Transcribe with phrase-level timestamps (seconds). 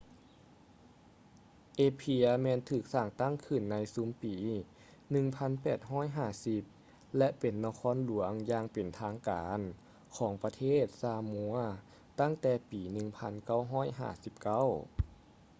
[1.85, 4.35] apia ແມ່ນຖືກສ້າງຕັ້ງຂຶ້ນໃນຊຸມປີ
[5.71, 9.59] 1850 ແລະ ເປັນນະຄອນຫຼວງຢ່າງເປັນທາງການ
[10.17, 11.53] ຂອງປະເທດຊາມົວ
[12.19, 14.63] ຕັ້ງແຕ່ປີ 1959